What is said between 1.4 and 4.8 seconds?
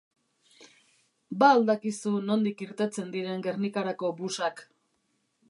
Ba al dakizu nondik irtetzen diren Gernikarako busak?